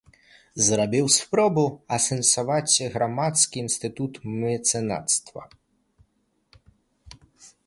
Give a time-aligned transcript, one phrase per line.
[0.67, 1.65] Зрабіў спробу
[1.97, 5.49] асэнсаваць грамадскі інстытут мецэнацтва.